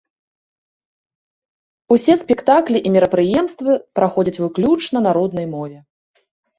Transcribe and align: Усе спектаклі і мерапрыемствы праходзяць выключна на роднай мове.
Усе 1.97 2.17
спектаклі 2.23 2.77
і 2.87 2.97
мерапрыемствы 2.97 3.71
праходзяць 4.03 4.37
выключна 4.43 4.97
на 5.09 5.19
роднай 5.23 5.47
мове. 5.57 5.79